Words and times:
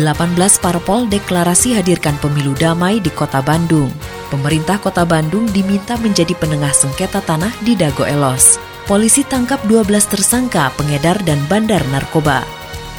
18 0.00 0.38
parpol 0.64 1.04
deklarasi 1.04 1.76
hadirkan 1.76 2.16
pemilu 2.16 2.56
damai 2.56 2.96
di 2.96 3.12
Kota 3.12 3.44
Bandung. 3.44 3.92
Pemerintah 4.32 4.80
Kota 4.80 5.04
Bandung 5.04 5.44
diminta 5.52 6.00
menjadi 6.00 6.32
penengah 6.32 6.72
sengketa 6.72 7.20
tanah 7.20 7.52
di 7.60 7.76
Dago 7.76 8.08
Elos. 8.08 8.56
Polisi 8.88 9.20
tangkap 9.20 9.60
12 9.68 9.92
tersangka 10.08 10.72
pengedar 10.80 11.20
dan 11.28 11.38
bandar 11.44 11.84
narkoba. 11.92 12.40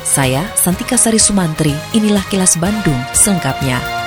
Saya, 0.06 0.46
Santika 0.54 0.94
Sari 1.00 1.18
Sumantri, 1.18 1.74
inilah 1.98 2.22
kilas 2.30 2.62
Bandung 2.62 3.00
selengkapnya. 3.18 4.03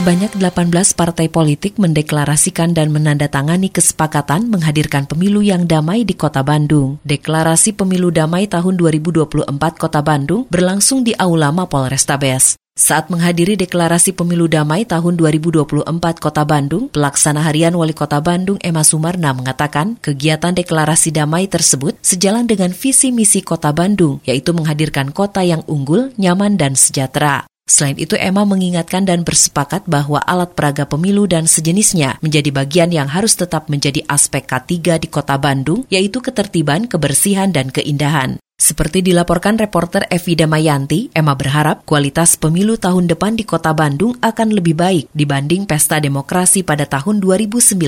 Sebanyak 0.00 0.40
18 0.40 0.96
partai 0.96 1.28
politik 1.28 1.76
mendeklarasikan 1.76 2.72
dan 2.72 2.88
menandatangani 2.88 3.68
kesepakatan 3.68 4.48
menghadirkan 4.48 5.04
pemilu 5.04 5.44
yang 5.44 5.68
damai 5.68 6.08
di 6.08 6.16
Kota 6.16 6.40
Bandung. 6.40 6.96
Deklarasi 7.04 7.76
Pemilu 7.76 8.08
Damai 8.08 8.48
tahun 8.48 8.80
2024 8.80 9.52
Kota 9.76 10.00
Bandung 10.00 10.48
berlangsung 10.48 11.04
di 11.04 11.12
Aula 11.20 11.52
Mapol 11.52 11.92
Restabes. 11.92 12.56
Saat 12.72 13.12
menghadiri 13.12 13.60
deklarasi 13.60 14.16
pemilu 14.16 14.48
damai 14.48 14.88
tahun 14.88 15.20
2024 15.20 15.84
Kota 16.16 16.48
Bandung, 16.48 16.88
pelaksana 16.88 17.44
harian 17.44 17.76
Wali 17.76 17.92
Kota 17.92 18.24
Bandung 18.24 18.56
Emma 18.64 18.80
Sumarna 18.80 19.36
mengatakan 19.36 20.00
kegiatan 20.00 20.56
deklarasi 20.56 21.12
damai 21.12 21.44
tersebut 21.44 22.00
sejalan 22.00 22.48
dengan 22.48 22.72
visi 22.72 23.12
misi 23.12 23.44
Kota 23.44 23.76
Bandung, 23.76 24.24
yaitu 24.24 24.56
menghadirkan 24.56 25.12
kota 25.12 25.44
yang 25.44 25.60
unggul, 25.68 26.08
nyaman, 26.16 26.56
dan 26.56 26.72
sejahtera. 26.72 27.49
Selain 27.70 27.94
itu, 28.02 28.18
Emma 28.18 28.42
mengingatkan 28.42 29.06
dan 29.06 29.22
bersepakat 29.22 29.86
bahwa 29.86 30.18
alat 30.26 30.58
peraga 30.58 30.90
pemilu 30.90 31.30
dan 31.30 31.46
sejenisnya 31.46 32.18
menjadi 32.18 32.50
bagian 32.50 32.90
yang 32.90 33.06
harus 33.06 33.38
tetap 33.38 33.70
menjadi 33.70 34.02
aspek 34.10 34.42
K3 34.42 34.98
di 34.98 35.06
kota 35.06 35.38
Bandung, 35.38 35.86
yaitu 35.86 36.18
ketertiban, 36.18 36.90
kebersihan, 36.90 37.54
dan 37.54 37.70
keindahan. 37.70 38.42
Seperti 38.60 39.00
dilaporkan 39.00 39.56
reporter 39.56 40.04
Evi 40.12 40.36
Damayanti, 40.36 41.08
Emma 41.16 41.32
berharap 41.32 41.80
kualitas 41.88 42.36
pemilu 42.36 42.76
tahun 42.76 43.08
depan 43.08 43.32
di 43.32 43.48
kota 43.48 43.72
Bandung 43.72 44.20
akan 44.20 44.52
lebih 44.52 44.76
baik 44.76 45.08
dibanding 45.16 45.64
pesta 45.64 45.96
demokrasi 45.96 46.60
pada 46.60 46.84
tahun 46.84 47.24
2019 47.24 47.80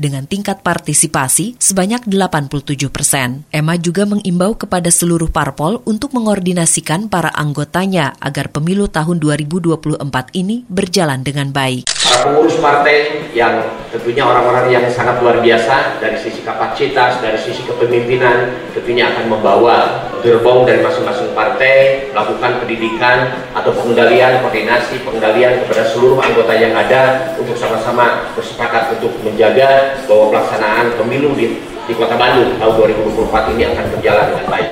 dengan 0.00 0.24
tingkat 0.24 0.64
partisipasi 0.64 1.60
sebanyak 1.60 2.08
87 2.08 2.88
persen. 2.88 3.44
Emma 3.52 3.76
juga 3.76 4.08
mengimbau 4.08 4.56
kepada 4.56 4.88
seluruh 4.88 5.28
parpol 5.28 5.84
untuk 5.84 6.16
mengordinasikan 6.16 7.12
para 7.12 7.28
anggotanya 7.36 8.16
agar 8.24 8.48
pemilu 8.48 8.88
tahun 8.88 9.20
2024 9.20 10.00
ini 10.32 10.64
berjalan 10.72 11.20
dengan 11.20 11.52
baik. 11.52 11.84
para 11.84 12.32
pengurus 12.32 12.56
partai 12.56 13.28
yang 13.36 13.60
tentunya 13.92 14.24
orang-orang 14.24 14.72
yang 14.72 14.84
sangat 14.88 15.20
luar 15.20 15.44
biasa 15.44 16.00
dari 16.00 16.16
sisi 16.16 16.40
kapasitas, 16.40 17.20
dari 17.20 17.36
sisi 17.36 17.60
kepemimpinan, 17.68 18.72
tentunya 18.72 19.12
akan 19.12 19.28
membawa 19.28 19.97
gerbong 20.20 20.66
dari 20.66 20.82
masing-masing 20.82 21.32
partai, 21.32 22.08
melakukan 22.10 22.64
pendidikan 22.64 23.18
atau 23.54 23.70
pengendalian, 23.72 24.42
koordinasi, 24.42 25.00
pengendalian 25.06 25.62
kepada 25.64 25.82
seluruh 25.88 26.18
anggota 26.18 26.52
yang 26.56 26.74
ada 26.74 27.32
untuk 27.38 27.54
sama-sama 27.54 28.28
bersepakat 28.34 28.98
untuk 28.98 29.14
menjaga 29.22 30.00
bahwa 30.10 30.34
pelaksanaan 30.34 30.96
pemilu 30.98 31.32
di, 31.38 31.62
di 31.86 31.92
Kota 31.94 32.18
Bandung 32.18 32.58
tahun 32.58 32.74
2024 33.06 33.52
ini 33.54 33.62
akan 33.70 33.84
berjalan 33.96 34.24
dengan 34.34 34.46
baik. 34.50 34.68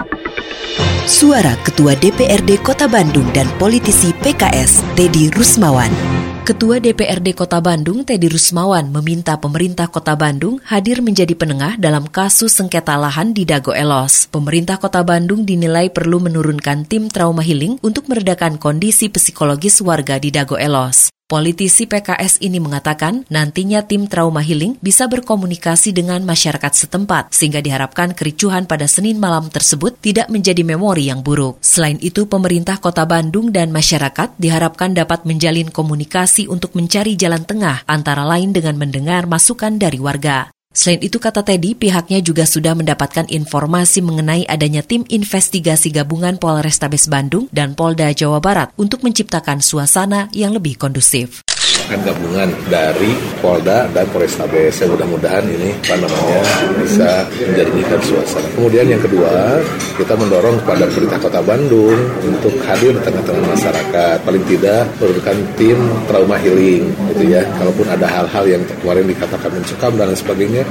Suara 1.06 1.54
Ketua 1.62 1.94
DPRD 1.94 2.58
Kota 2.66 2.90
Bandung 2.90 3.30
dan 3.30 3.46
politisi 3.62 4.10
PKS 4.10 4.82
Teddy 4.98 5.30
Rusmawan. 5.30 6.25
Ketua 6.46 6.78
DPRD 6.78 7.34
Kota 7.34 7.58
Bandung, 7.58 8.06
Teddy 8.06 8.30
Rusmawan, 8.30 8.94
meminta 8.94 9.34
pemerintah 9.34 9.90
Kota 9.90 10.14
Bandung 10.14 10.62
hadir 10.62 11.02
menjadi 11.02 11.34
penengah 11.34 11.74
dalam 11.74 12.06
kasus 12.06 12.54
sengketa 12.54 12.94
lahan 12.94 13.34
di 13.34 13.42
Dago 13.42 13.74
Elos. 13.74 14.30
Pemerintah 14.30 14.78
Kota 14.78 15.02
Bandung 15.02 15.42
dinilai 15.42 15.90
perlu 15.90 16.22
menurunkan 16.22 16.86
tim 16.86 17.10
trauma 17.10 17.42
healing 17.42 17.82
untuk 17.82 18.06
meredakan 18.06 18.62
kondisi 18.62 19.10
psikologis 19.10 19.82
warga 19.82 20.22
di 20.22 20.30
Dago 20.30 20.54
Elos. 20.54 21.10
Politisi 21.26 21.90
PKS 21.90 22.38
ini 22.38 22.62
mengatakan 22.62 23.26
nantinya 23.26 23.82
tim 23.82 24.06
trauma 24.06 24.46
healing 24.46 24.78
bisa 24.78 25.10
berkomunikasi 25.10 25.90
dengan 25.90 26.22
masyarakat 26.22 26.70
setempat 26.70 27.34
sehingga 27.34 27.58
diharapkan 27.58 28.14
kericuhan 28.14 28.62
pada 28.62 28.86
Senin 28.86 29.18
malam 29.18 29.50
tersebut 29.50 29.98
tidak 29.98 30.30
menjadi 30.30 30.62
memori 30.62 31.10
yang 31.10 31.26
buruk. 31.26 31.58
Selain 31.58 31.98
itu, 31.98 32.30
pemerintah 32.30 32.78
Kota 32.78 33.02
Bandung 33.10 33.50
dan 33.50 33.74
masyarakat 33.74 34.38
diharapkan 34.38 34.94
dapat 34.94 35.26
menjalin 35.26 35.66
komunikasi 35.74 36.46
untuk 36.46 36.78
mencari 36.78 37.18
jalan 37.18 37.42
tengah 37.42 37.82
antara 37.90 38.22
lain 38.22 38.54
dengan 38.54 38.78
mendengar 38.78 39.26
masukan 39.26 39.82
dari 39.82 39.98
warga. 39.98 40.55
Selain 40.76 41.00
itu, 41.00 41.16
kata 41.16 41.40
Teddy, 41.40 41.72
pihaknya 41.72 42.20
juga 42.20 42.44
sudah 42.44 42.76
mendapatkan 42.76 43.24
informasi 43.32 44.04
mengenai 44.04 44.44
adanya 44.44 44.84
tim 44.84 45.08
investigasi 45.08 45.88
gabungan 45.88 46.36
Polrestabes 46.36 47.08
Bandung 47.08 47.48
dan 47.48 47.72
Polda 47.72 48.12
Jawa 48.12 48.44
Barat 48.44 48.76
untuk 48.76 49.00
menciptakan 49.00 49.64
suasana 49.64 50.28
yang 50.36 50.52
lebih 50.52 50.76
kondusif. 50.76 51.45
Kan 51.86 51.98
gabungan 52.02 52.48
dari 52.66 53.12
Polda 53.38 53.86
dan 53.92 54.06
Polrestabes. 54.10 54.80
Ya, 54.82 54.86
mudah-mudahan 54.90 55.44
ini 55.46 55.70
apa 55.86 55.96
namanya 56.00 56.40
bisa 56.82 57.10
menjernihkan 57.36 58.00
suasana. 58.02 58.48
Kemudian 58.56 58.86
yang 58.90 59.02
kedua, 59.02 59.60
kita 59.94 60.14
mendorong 60.18 60.56
kepada 60.64 60.84
pemerintah 60.90 61.18
Kota 61.22 61.40
Bandung 61.44 61.98
untuk 62.24 62.54
hadir 62.66 62.92
di 62.96 63.02
tengah-tengah 63.04 63.44
masyarakat. 63.54 64.16
Paling 64.26 64.44
tidak 64.50 64.82
menurunkan 64.98 65.36
tim 65.54 65.78
trauma 66.10 66.36
healing 66.40 66.84
gitu 67.14 67.24
ya. 67.30 67.42
Kalaupun 67.56 67.86
ada 67.86 68.06
hal-hal 68.08 68.44
yang 68.44 68.62
kemarin 68.82 69.06
dikatakan 69.06 69.50
mencekam 69.52 69.92
dan 69.94 70.10
lain 70.10 70.18
sebagainya, 70.18 70.62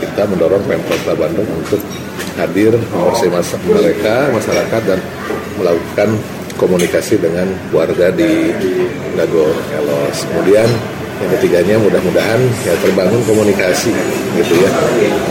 kita 0.00 0.22
mendorong 0.28 0.62
Pemprov 0.64 1.00
Kota 1.02 1.14
Bandung 1.18 1.48
untuk 1.58 1.80
hadir 2.38 2.72
masa 3.30 3.56
mereka 3.68 4.32
masyarakat 4.32 4.82
dan 4.86 4.98
melakukan 5.60 6.08
komunikasi 6.56 7.20
dengan 7.20 7.46
warga 7.74 8.10
di 8.14 8.50
Dago 9.14 9.50
Elos. 9.74 10.24
Kemudian 10.30 10.68
yang 11.20 11.30
ketiganya 11.36 11.76
mudah-mudahan 11.76 12.40
ya 12.64 12.72
terbangun 12.80 13.20
komunikasi 13.28 13.92
gitu 14.40 14.54
ya 14.56 14.70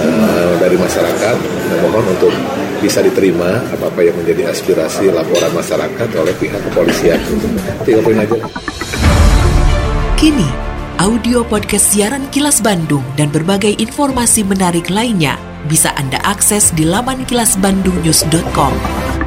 eh, 0.06 0.52
dari 0.62 0.78
masyarakat. 0.78 1.36
Mohon 1.82 2.06
untuk 2.14 2.34
bisa 2.80 3.04
diterima 3.04 3.60
apa-apa 3.76 4.00
yang 4.06 4.16
menjadi 4.16 4.54
aspirasi 4.54 5.12
laporan 5.12 5.52
masyarakat 5.52 6.10
oleh 6.16 6.34
pihak 6.38 6.62
kepolisian. 6.72 7.20
Tiga 7.84 8.00
poin 8.06 8.22
aja. 8.22 8.38
Kini, 10.16 10.48
audio 11.00 11.44
podcast 11.48 11.96
siaran 11.96 12.28
Kilas 12.32 12.60
Bandung 12.60 13.04
dan 13.16 13.32
berbagai 13.32 13.76
informasi 13.80 14.44
menarik 14.44 14.92
lainnya 14.92 15.40
bisa 15.68 15.92
Anda 16.00 16.20
akses 16.24 16.72
di 16.72 16.88
laman 16.88 17.28
kilasbandungnews.com. 17.28 19.19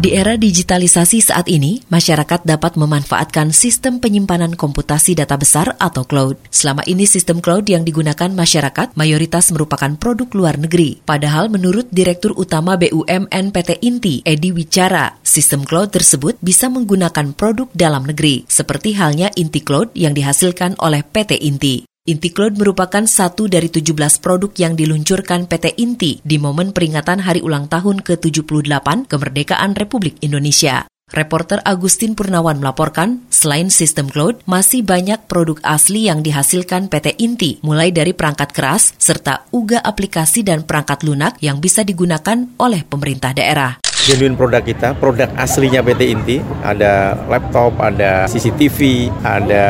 Di 0.00 0.16
era 0.16 0.32
digitalisasi 0.32 1.20
saat 1.20 1.44
ini, 1.52 1.84
masyarakat 1.92 2.48
dapat 2.48 2.80
memanfaatkan 2.80 3.52
sistem 3.52 4.00
penyimpanan 4.00 4.56
komputasi 4.56 5.12
data 5.12 5.36
besar 5.36 5.76
atau 5.76 6.08
cloud. 6.08 6.40
Selama 6.48 6.80
ini 6.88 7.04
sistem 7.04 7.44
cloud 7.44 7.68
yang 7.68 7.84
digunakan 7.84 8.32
masyarakat 8.32 8.96
mayoritas 8.96 9.52
merupakan 9.52 9.92
produk 10.00 10.24
luar 10.32 10.56
negeri. 10.56 11.04
Padahal 11.04 11.52
menurut 11.52 11.84
Direktur 11.92 12.32
Utama 12.32 12.80
BUMN 12.80 13.52
PT 13.52 13.84
Inti, 13.84 14.24
Edi 14.24 14.56
Wicara, 14.56 15.20
sistem 15.20 15.68
cloud 15.68 15.92
tersebut 15.92 16.40
bisa 16.40 16.72
menggunakan 16.72 17.36
produk 17.36 17.68
dalam 17.76 18.08
negeri, 18.08 18.48
seperti 18.48 18.96
halnya 18.96 19.28
Inti 19.36 19.60
Cloud 19.60 19.92
yang 19.92 20.16
dihasilkan 20.16 20.80
oleh 20.80 21.04
PT 21.04 21.44
Inti. 21.44 21.89
Inti 22.08 22.32
Cloud 22.32 22.56
merupakan 22.56 23.04
satu 23.04 23.44
dari 23.44 23.68
17 23.68 23.92
produk 24.24 24.48
yang 24.56 24.72
diluncurkan 24.72 25.44
PT 25.44 25.76
Inti 25.84 26.16
di 26.24 26.40
momen 26.40 26.72
peringatan 26.72 27.20
hari 27.20 27.44
ulang 27.44 27.68
tahun 27.68 28.00
ke-78 28.00 29.04
kemerdekaan 29.04 29.76
Republik 29.76 30.16
Indonesia. 30.24 30.88
Reporter 31.12 31.60
Agustin 31.60 32.16
Purnawan 32.16 32.56
melaporkan, 32.56 33.20
selain 33.28 33.68
sistem 33.68 34.08
cloud, 34.08 34.40
masih 34.48 34.80
banyak 34.80 35.28
produk 35.28 35.60
asli 35.60 36.08
yang 36.08 36.24
dihasilkan 36.24 36.88
PT 36.88 37.20
Inti, 37.20 37.60
mulai 37.60 37.92
dari 37.92 38.16
perangkat 38.16 38.56
keras, 38.56 38.96
serta 38.96 39.44
uga 39.52 39.84
aplikasi 39.84 40.40
dan 40.40 40.64
perangkat 40.64 41.04
lunak 41.04 41.36
yang 41.44 41.60
bisa 41.60 41.84
digunakan 41.84 42.48
oleh 42.56 42.80
pemerintah 42.80 43.36
daerah. 43.36 43.76
Genuine 44.08 44.36
produk 44.36 44.62
kita, 44.64 44.96
produk 44.96 45.28
aslinya 45.36 45.84
PT 45.84 46.00
Inti. 46.12 46.36
Ada 46.64 47.16
laptop, 47.28 47.76
ada 47.80 48.24
CCTV, 48.28 49.10
ada 49.24 49.64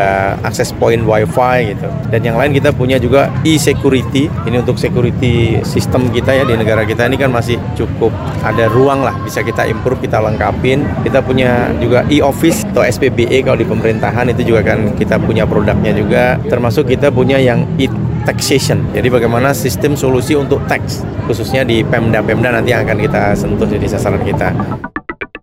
akses 0.46 0.70
point 0.76 1.02
WiFi 1.02 1.74
gitu. 1.74 1.88
Dan 2.10 2.20
yang 2.26 2.36
lain 2.38 2.54
kita 2.54 2.70
punya 2.74 3.00
juga 3.00 3.30
e-security. 3.42 4.30
Ini 4.46 4.62
untuk 4.62 4.78
security 4.78 5.62
sistem 5.66 6.10
kita 6.10 6.34
ya 6.34 6.44
di 6.46 6.54
negara 6.54 6.86
kita 6.86 7.06
ini 7.06 7.18
kan 7.18 7.30
masih 7.30 7.58
cukup 7.74 8.14
ada 8.42 8.70
ruang 8.70 9.02
lah 9.02 9.14
bisa 9.22 9.42
kita 9.42 9.66
improve, 9.66 10.02
kita 10.02 10.22
lengkapin. 10.22 10.86
Kita 11.02 11.22
punya 11.22 11.70
juga 11.78 12.06
e-office 12.10 12.66
atau 12.70 12.82
SPBE 12.86 13.42
kalau 13.46 13.58
di 13.58 13.66
pemerintahan 13.66 14.30
itu 14.30 14.54
juga 14.54 14.74
kan 14.74 14.94
kita 14.94 15.18
punya 15.22 15.46
produknya 15.46 15.92
juga. 15.94 16.38
Termasuk 16.46 16.90
kita 16.90 17.10
punya 17.10 17.38
yang 17.38 17.66
e 17.78 17.86
taxation. 18.24 18.84
Jadi 18.92 19.08
bagaimana 19.08 19.56
sistem 19.56 19.96
solusi 19.96 20.36
untuk 20.36 20.62
tax 20.66 21.02
khususnya 21.30 21.62
di 21.62 21.86
Pemda-Pemda 21.86 22.54
nanti 22.54 22.74
yang 22.74 22.82
akan 22.86 22.98
kita 22.98 23.22
sentuh 23.38 23.68
jadi 23.68 23.86
sasaran 23.86 24.22
kita. 24.26 24.50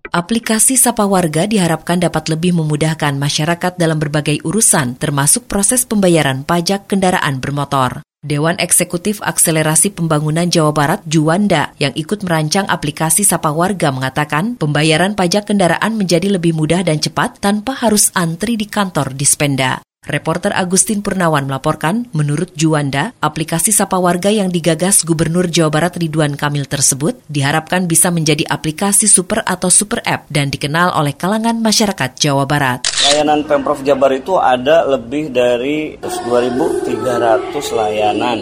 Aplikasi 0.07 0.79
Sapa 0.79 1.05
Warga 1.05 1.45
diharapkan 1.45 1.99
dapat 1.99 2.31
lebih 2.31 2.55
memudahkan 2.57 3.13
masyarakat 3.19 3.75
dalam 3.75 3.99
berbagai 3.99 4.41
urusan 4.41 4.97
termasuk 4.97 5.45
proses 5.45 5.83
pembayaran 5.83 6.41
pajak 6.47 6.87
kendaraan 6.89 7.37
bermotor. 7.43 8.01
Dewan 8.25 8.57
Eksekutif 8.57 9.21
Akselerasi 9.21 9.93
Pembangunan 9.93 10.49
Jawa 10.49 10.73
Barat 10.73 11.05
Juanda 11.05 11.71
yang 11.77 11.93
ikut 11.93 12.25
merancang 12.25 12.65
aplikasi 12.65 13.21
Sapa 13.21 13.53
Warga 13.53 13.93
mengatakan 13.93 14.57
pembayaran 14.57 15.13
pajak 15.13 15.53
kendaraan 15.53 15.95
menjadi 15.95 16.33
lebih 16.35 16.57
mudah 16.57 16.81
dan 16.81 16.97
cepat 16.97 17.37
tanpa 17.37 17.77
harus 17.77 18.09
antri 18.17 18.57
di 18.57 18.65
kantor 18.65 19.13
Dispenda. 19.13 19.86
Reporter 20.07 20.55
Agustin 20.55 21.03
Purnawan 21.03 21.43
melaporkan, 21.43 22.07
menurut 22.15 22.55
Juanda, 22.55 23.11
aplikasi 23.19 23.75
Sapa 23.75 23.99
Warga 23.99 24.31
yang 24.31 24.47
digagas 24.47 25.03
Gubernur 25.03 25.51
Jawa 25.51 25.67
Barat 25.67 25.99
Ridwan 25.99 26.39
Kamil 26.39 26.63
tersebut 26.63 27.19
diharapkan 27.27 27.91
bisa 27.91 28.07
menjadi 28.07 28.47
aplikasi 28.47 29.11
super 29.11 29.43
atau 29.43 29.67
super 29.67 29.99
app 30.07 30.23
dan 30.31 30.47
dikenal 30.47 30.95
oleh 30.95 31.11
kalangan 31.11 31.59
masyarakat 31.59 32.15
Jawa 32.15 32.47
Barat. 32.47 32.87
Layanan 33.03 33.43
Pemprov 33.43 33.83
Jabar 33.83 34.15
itu 34.15 34.39
ada 34.39 34.87
lebih 34.87 35.35
dari 35.35 35.99
2.300 35.99 37.51
layanan. 37.75 38.39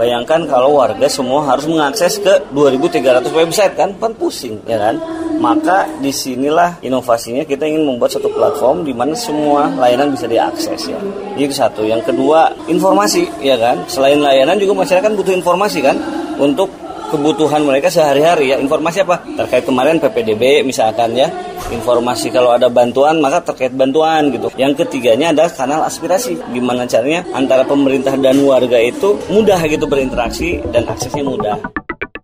Bayangkan 0.00 0.48
kalau 0.48 0.80
warga 0.80 1.04
semua 1.12 1.44
harus 1.44 1.68
mengakses 1.68 2.16
ke 2.24 2.48
2.300 2.56 3.28
website 3.28 3.76
kan, 3.76 3.92
kan 4.00 4.16
pusing 4.16 4.64
ya 4.64 4.80
kan. 4.80 4.96
Maka 5.42 5.90
di 5.98 6.14
sinilah 6.14 6.78
inovasinya 6.86 7.42
kita 7.42 7.66
ingin 7.66 7.82
membuat 7.82 8.14
satu 8.14 8.30
platform 8.30 8.86
di 8.86 8.94
mana 8.94 9.10
semua 9.18 9.66
layanan 9.74 10.14
bisa 10.14 10.30
diakses 10.30 10.86
ya. 10.86 10.94
Itu 11.34 11.50
satu. 11.50 11.82
Yang 11.82 12.14
kedua 12.14 12.54
informasi 12.70 13.42
ya 13.42 13.58
kan. 13.58 13.82
Selain 13.90 14.22
layanan 14.22 14.54
juga 14.62 14.86
masyarakat 14.86 15.10
butuh 15.18 15.34
informasi 15.34 15.82
kan 15.82 15.98
untuk 16.38 16.70
kebutuhan 17.10 17.66
mereka 17.66 17.90
sehari-hari 17.90 18.54
ya. 18.54 18.62
Informasi 18.62 19.02
apa? 19.02 19.18
Terkait 19.42 19.66
kemarin 19.66 19.98
PPDB 19.98 20.62
misalkan 20.62 21.10
ya. 21.18 21.26
Informasi 21.74 22.30
kalau 22.30 22.54
ada 22.54 22.70
bantuan 22.70 23.18
maka 23.18 23.42
terkait 23.42 23.74
bantuan 23.74 24.30
gitu. 24.30 24.46
Yang 24.54 24.86
ketiganya 24.86 25.34
adalah 25.34 25.50
kanal 25.50 25.82
aspirasi. 25.82 26.38
Gimana 26.54 26.86
caranya 26.86 27.26
antara 27.34 27.66
pemerintah 27.66 28.14
dan 28.14 28.38
warga 28.46 28.78
itu 28.78 29.18
mudah 29.26 29.58
gitu 29.66 29.90
berinteraksi 29.90 30.62
dan 30.70 30.86
aksesnya 30.86 31.26
mudah 31.26 31.81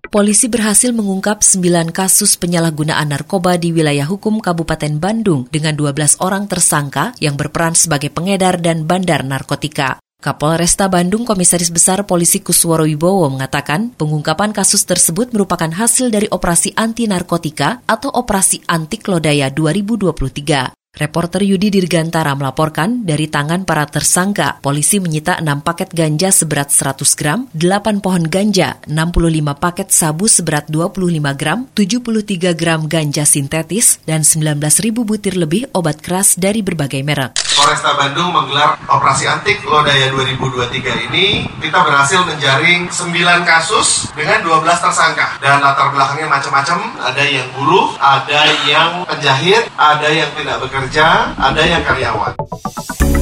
polisi 0.09 0.49
berhasil 0.49 0.91
mengungkap 0.97 1.45
9 1.45 1.93
kasus 1.93 2.41
penyalahgunaan 2.41 3.13
narkoba 3.13 3.61
di 3.61 3.71
wilayah 3.71 4.09
hukum 4.09 4.41
Kabupaten 4.41 4.97
Bandung 4.97 5.45
dengan 5.53 5.77
12 5.77 6.25
orang 6.25 6.49
tersangka 6.49 7.13
yang 7.21 7.37
berperan 7.37 7.77
sebagai 7.77 8.09
pengedar 8.09 8.59
dan 8.59 8.89
bandar 8.89 9.23
narkotika. 9.23 10.01
Kapolresta 10.19 10.91
Bandung 10.91 11.23
Komisaris 11.23 11.71
Besar 11.71 12.03
Polisi 12.03 12.43
Kusworo 12.43 12.91
Wibowo 12.91 13.31
mengatakan 13.31 13.95
pengungkapan 13.95 14.51
kasus 14.51 14.83
tersebut 14.83 15.31
merupakan 15.31 15.71
hasil 15.71 16.11
dari 16.11 16.27
operasi 16.27 16.75
anti 16.75 17.07
narkotika 17.07 17.87
atau 17.87 18.11
operasi 18.11 18.67
anti 18.67 18.99
klodaya 18.99 19.47
2023. 19.55 20.78
Reporter 20.99 21.47
Yudi 21.47 21.71
Dirgantara 21.71 22.35
melaporkan 22.35 23.07
dari 23.07 23.31
tangan 23.31 23.63
para 23.63 23.87
tersangka, 23.87 24.59
polisi 24.59 24.99
menyita 24.99 25.39
6 25.39 25.63
paket 25.63 25.95
ganja 25.95 26.35
seberat 26.35 26.75
100 26.75 27.15
gram, 27.15 27.47
8 27.55 28.03
pohon 28.03 28.27
ganja, 28.27 28.83
65 28.91 29.55
paket 29.63 29.95
sabu 29.95 30.27
seberat 30.27 30.67
25 30.67 31.39
gram, 31.39 31.71
73 31.71 32.51
gram 32.59 32.91
ganja 32.91 33.23
sintetis, 33.23 34.03
dan 34.11 34.27
19 34.27 34.59
ribu 34.83 35.07
butir 35.07 35.39
lebih 35.39 35.71
obat 35.71 36.03
keras 36.03 36.35
dari 36.35 36.67
berbagai 36.67 36.99
merek. 37.07 37.39
Polresta 37.55 37.95
Bandung 37.95 38.35
menggelar 38.35 38.83
operasi 38.91 39.31
antik 39.31 39.63
Lodaya 39.71 40.11
2023 40.11 41.07
ini, 41.11 41.47
kita 41.63 41.79
berhasil 41.79 42.27
menjaring 42.27 42.91
9 42.91 43.47
kasus 43.47 44.11
dengan 44.19 44.43
12 44.43 44.67
tersangka. 44.83 45.39
Dan 45.39 45.63
latar 45.63 45.95
belakangnya 45.95 46.27
macam-macam, 46.27 46.99
ada 46.99 47.23
yang 47.23 47.47
buruh, 47.55 47.95
ada 48.03 48.51
yang 48.67 49.07
penjahit, 49.07 49.71
ada 49.79 50.11
yang 50.11 50.31
tidak 50.35 50.59
bekerja, 50.67 50.88
pekerja, 50.89 51.37
ada 51.37 51.63
yang 51.69 51.85
karyawan. 51.85 52.33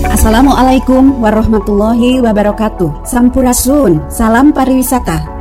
Assalamualaikum 0.06 1.18
warahmatullahi 1.18 2.22
wabarakatuh. 2.22 3.02
Sampurasun, 3.02 4.06
salam 4.06 4.54
pariwisata. 4.54 5.35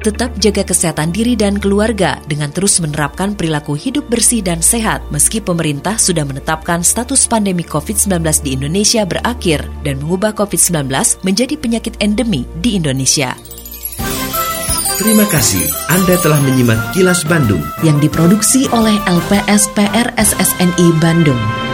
Tetap 0.00 0.32
jaga 0.40 0.64
kesehatan 0.64 1.12
diri 1.12 1.36
dan 1.36 1.60
keluarga 1.60 2.16
dengan 2.24 2.48
terus 2.48 2.80
menerapkan 2.80 3.36
perilaku 3.36 3.76
hidup 3.76 4.08
bersih 4.08 4.40
dan 4.40 4.64
sehat 4.64 5.04
meski 5.12 5.44
pemerintah 5.44 6.00
sudah 6.00 6.24
menetapkan 6.24 6.80
status 6.80 7.28
pandemi 7.28 7.60
COVID-19 7.60 8.24
di 8.40 8.56
Indonesia 8.56 9.04
berakhir 9.04 9.60
dan 9.84 10.00
mengubah 10.00 10.32
COVID-19 10.32 10.88
menjadi 11.20 11.54
penyakit 11.60 12.00
endemi 12.00 12.48
di 12.64 12.80
Indonesia. 12.80 13.36
Terima 14.96 15.28
kasih 15.28 15.68
Anda 15.92 16.16
telah 16.24 16.40
menyimak 16.48 16.96
Kilas 16.96 17.20
Bandung 17.28 17.60
yang 17.84 18.00
diproduksi 18.00 18.72
oleh 18.72 18.96
LPSPR 19.04 20.16
SSNI 20.16 20.96
Bandung. 20.96 21.69